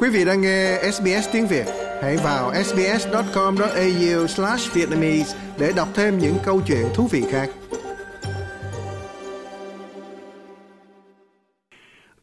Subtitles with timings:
[0.00, 1.66] Quý vị đang nghe SBS tiếng Việt,
[2.02, 7.50] hãy vào sbs.com.au/vietnamese để đọc thêm những câu chuyện thú vị khác.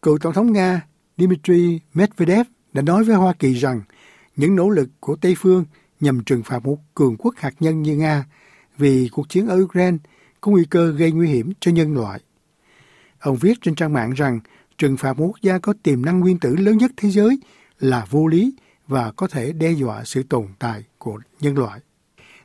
[0.02, 0.82] Cựu Tổng thống Nga
[1.18, 3.82] Dmitry Medvedev đã nói với Hoa Kỳ rằng
[4.36, 5.66] những nỗ lực của Tây phương
[6.00, 8.26] nhằm trừng phạt một cường quốc hạt nhân như Nga
[8.78, 9.98] vì cuộc chiến ở Ukraine
[10.42, 12.20] có nguy cơ gây nguy hiểm cho nhân loại.
[13.20, 14.40] Ông viết trên trang mạng rằng
[14.78, 17.40] trừng phạt một quốc gia có tiềm năng nguyên tử lớn nhất thế giới
[17.80, 18.54] là vô lý
[18.88, 21.80] và có thể đe dọa sự tồn tại của nhân loại.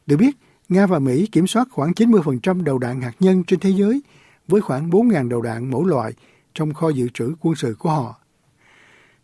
[0.07, 0.37] Được biết,
[0.69, 4.03] Nga và Mỹ kiểm soát khoảng 90% đầu đạn hạt nhân trên thế giới
[4.49, 6.13] với khoảng 4.000 đầu đạn mỗi loại
[6.55, 8.21] trong kho dự trữ quân sự của họ.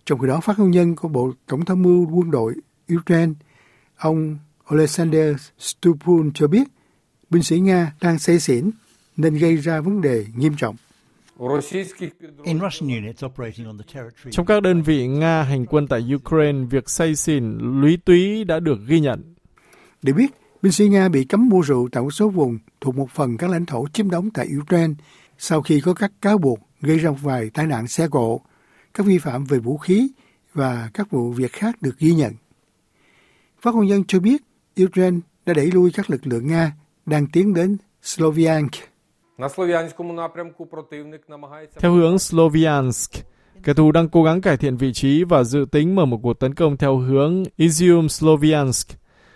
[0.05, 2.55] Trong khi đó, phát ngôn nhân của Bộ Tổng tham mưu quân đội
[2.95, 3.33] Ukraine,
[3.97, 6.69] ông Alexander Stupun cho biết
[7.31, 8.71] binh sĩ Nga đang say xỉn
[9.17, 10.77] nên gây ra vấn đề nghiêm trọng.
[14.31, 18.61] Trong các đơn vị Nga hành quân tại Ukraine, việc say xỉn, lúy túy đã
[18.61, 19.35] được ghi nhận.
[20.03, 20.27] Để biết,
[20.63, 23.51] binh sĩ Nga bị cấm mua rượu tại một số vùng thuộc một phần các
[23.51, 24.95] lãnh thổ chiếm đóng tại Ukraine
[25.39, 28.41] sau khi có các cáo buộc gây ra một vài tai nạn xe cộ,
[28.95, 30.09] các vi phạm về vũ khí
[30.55, 32.33] và các vụ việc khác được ghi nhận.
[33.63, 34.43] Phát ngôn nhân cho biết
[34.83, 36.73] Ukraine đã đẩy lui các lực lượng Nga
[37.07, 38.96] đang tiến đến Sloviansk.
[41.79, 43.13] Theo hướng Sloviansk,
[43.63, 46.35] kẻ thù đang cố gắng cải thiện vị trí và dự tính mở một cuộc
[46.35, 48.89] tấn công theo hướng Izium Sloviansk.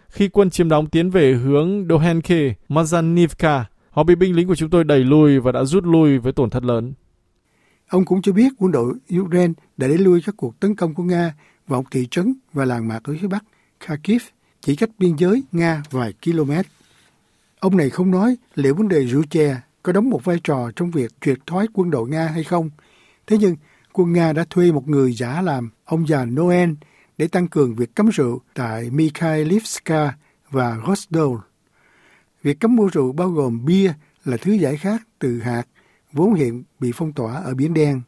[0.08, 4.70] Khi quân chiếm đóng tiến về hướng Dohenke, Mazanivka, họ bị binh lính của chúng
[4.70, 6.92] tôi đẩy lùi và đã rút lui với tổn thất lớn.
[7.88, 11.02] Ông cũng cho biết quân đội Ukraine đã đẩy lui các cuộc tấn công của
[11.02, 11.34] Nga
[11.66, 13.44] vào thị trấn và làng mạc ở phía bắc
[13.80, 14.22] Kharkiv,
[14.60, 16.52] chỉ cách biên giới Nga vài km.
[17.58, 20.90] Ông này không nói liệu vấn đề rượu chè có đóng một vai trò trong
[20.90, 22.70] việc triệt thoái quân đội Nga hay không.
[23.26, 23.56] Thế nhưng,
[23.92, 26.70] quân Nga đã thuê một người giả làm ông già Noel
[27.18, 30.12] để tăng cường việc cấm rượu tại Mikhailivska
[30.50, 31.40] và Rostov.
[32.42, 33.92] Việc cấm mua rượu bao gồm bia
[34.24, 35.64] là thứ giải khát từ hạt
[36.12, 38.00] vốn hiện bị phong tỏa ở Biển Đen.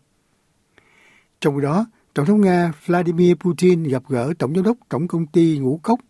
[1.41, 5.59] Trong đó, Tổng thống Nga Vladimir Putin gặp gỡ Tổng giám đốc Tổng công ty
[5.59, 6.01] ngũ cốc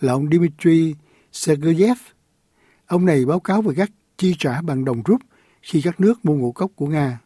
[0.00, 0.94] là ông Dmitry
[1.32, 1.98] Sergeyev.
[2.86, 3.90] Ông này báo cáo về các
[4.22, 5.20] chi trả bằng đồng rúp
[5.62, 7.18] khi các nước mua ngũ cốc của Nga.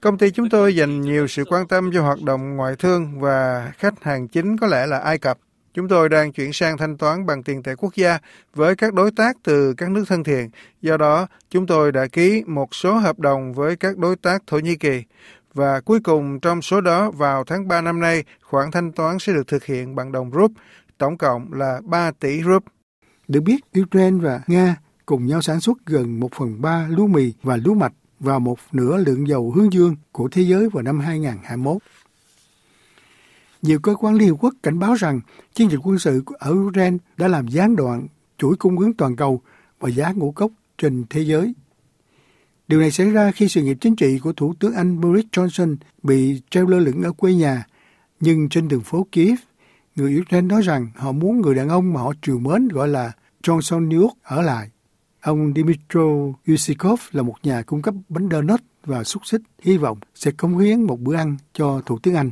[0.00, 3.72] Công ty chúng tôi dành nhiều sự quan tâm cho hoạt động ngoại thương và
[3.78, 5.38] khách hàng chính có lẽ là Ai Cập.
[5.74, 8.18] Chúng tôi đang chuyển sang thanh toán bằng tiền tệ quốc gia
[8.54, 10.50] với các đối tác từ các nước thân thiện.
[10.80, 14.58] Do đó, chúng tôi đã ký một số hợp đồng với các đối tác Thổ
[14.58, 15.02] Nhĩ Kỳ.
[15.54, 19.32] Và cuối cùng trong số đó vào tháng 3 năm nay, khoản thanh toán sẽ
[19.32, 20.52] được thực hiện bằng đồng rúp,
[20.98, 22.64] tổng cộng là 3 tỷ rúp.
[23.32, 24.76] Được biết, Ukraine và Nga
[25.06, 28.58] cùng nhau sản xuất gần 1 phần 3 lúa mì và lúa mạch và một
[28.72, 31.82] nửa lượng dầu hướng dương của thế giới vào năm 2021.
[33.62, 35.20] Nhiều cơ quan Liên Hợp Quốc cảnh báo rằng
[35.54, 38.06] chiến dịch quân sự ở Ukraine đã làm gián đoạn
[38.38, 39.40] chuỗi cung ứng toàn cầu
[39.80, 41.54] và giá ngũ cốc trên thế giới.
[42.68, 45.76] Điều này xảy ra khi sự nghiệp chính trị của Thủ tướng Anh Boris Johnson
[46.02, 47.66] bị treo lơ lửng ở quê nhà,
[48.20, 49.38] nhưng trên đường phố Kiev,
[49.96, 53.12] người Ukraine nói rằng họ muốn người đàn ông mà họ triều mến gọi là
[53.42, 54.68] Johnson New York ở lại.
[55.20, 56.00] Ông Dmitro
[56.46, 60.58] Yusikov là một nhà cung cấp bánh donut và xúc xích, hy vọng sẽ cống
[60.58, 62.30] hiến một bữa ăn cho Thủ tướng Anh.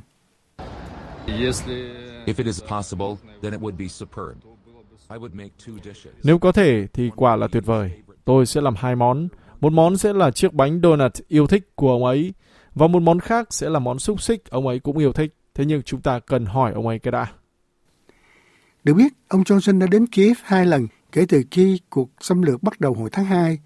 [6.23, 7.91] Nếu có thể thì quả là tuyệt vời.
[8.25, 9.29] Tôi sẽ làm hai món.
[9.61, 12.35] Một món sẽ là chiếc bánh donut yêu thích của ông ấy
[12.75, 15.35] và một món khác sẽ là món xúc xích ông ấy cũng yêu thích.
[15.55, 17.27] Thế nhưng chúng ta cần hỏi ông ấy cái đã.
[18.85, 22.63] Được biết, ông Johnson đã đến Kiev hai lần kể từ khi cuộc xâm lược
[22.63, 23.59] bắt đầu hồi tháng 2,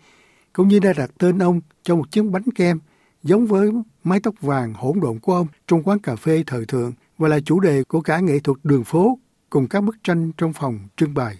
[0.53, 2.79] cũng như đã đặt tên ông cho một chiếc bánh kem
[3.23, 3.71] giống với
[4.05, 7.41] mái tóc vàng hỗn độn của ông trong quán cà phê thời thượng và là
[7.41, 9.19] chủ đề của cả nghệ thuật đường phố
[9.51, 11.39] cùng các bức tranh trong phòng trưng bày.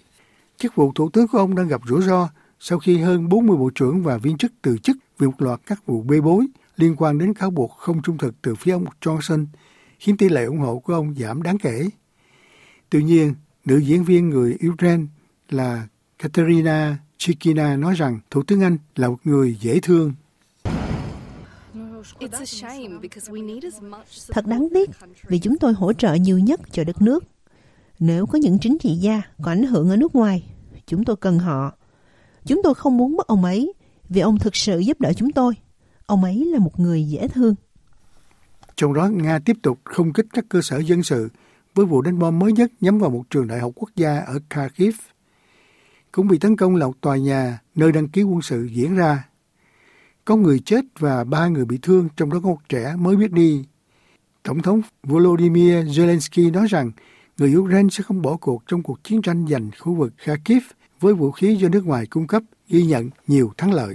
[0.57, 2.29] Chức vụ thủ tướng của ông đang gặp rủi ro
[2.61, 5.87] sau khi hơn 40 bộ trưởng và viên chức từ chức vì một loạt các
[5.87, 6.47] vụ bê bối
[6.77, 9.47] liên quan đến cáo buộc không trung thực từ phía ông Johnson,
[9.99, 11.89] khiến tỷ lệ ủng hộ của ông giảm đáng kể.
[12.91, 13.35] Tuy nhiên,
[13.65, 15.05] nữ diễn viên người Ukraine
[15.51, 15.87] là
[16.25, 20.13] Katerina Chikina nói rằng Thủ tướng Anh là một người dễ thương.
[24.29, 24.91] Thật đáng tiếc
[25.23, 27.25] vì chúng tôi hỗ trợ nhiều nhất cho đất nước.
[27.99, 30.45] Nếu có những chính trị gia có ảnh hưởng ở nước ngoài,
[30.87, 31.73] chúng tôi cần họ.
[32.45, 33.73] Chúng tôi không muốn mất ông ấy
[34.09, 35.55] vì ông thực sự giúp đỡ chúng tôi.
[36.07, 37.55] Ông ấy là một người dễ thương.
[38.77, 41.29] Trong đó, Nga tiếp tục không kích các cơ sở dân sự
[41.75, 44.39] với vụ đánh bom mới nhất nhắm vào một trường đại học quốc gia ở
[44.51, 44.95] Kharkiv.
[46.15, 49.29] Cũng bị tấn công là một tòa nhà nơi đăng ký quân sự diễn ra.
[50.25, 53.33] Có người chết và ba người bị thương, trong đó có một trẻ mới biết
[53.33, 53.65] đi.
[54.43, 56.91] Tổng thống Volodymyr Zelensky nói rằng
[57.39, 60.63] người Ukraine sẽ không bỏ cuộc trong cuộc chiến tranh giành khu vực Kharkiv
[61.01, 63.95] với vũ khí do nước ngoài cung cấp ghi nhận nhiều thắng lợi.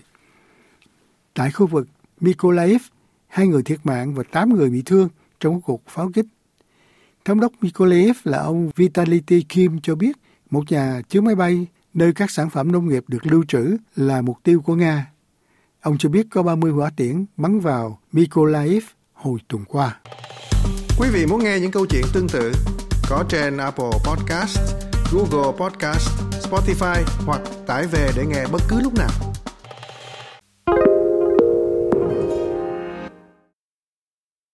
[1.34, 1.88] Tại khu vực
[2.20, 2.82] Mykolaiv,
[3.28, 6.26] hai người thiệt mạng và tám người bị thương trong cuộc pháo kích.
[7.26, 10.18] Thống đốc Mykolaiv là ông Vitality Kim cho biết
[10.50, 14.22] một nhà chứa máy bay nơi các sản phẩm nông nghiệp được lưu trữ là
[14.22, 15.12] mục tiêu của Nga.
[15.82, 18.84] Ông cho biết có 30 hỏa tiễn bắn vào Mykolaiv
[19.14, 20.00] hồi tuần qua.
[21.00, 22.52] Quý vị muốn nghe những câu chuyện tương tự
[23.10, 24.60] có trên Apple Podcast,
[25.12, 26.10] Google Podcast,
[26.42, 29.29] Spotify hoặc tải về để nghe bất cứ lúc nào.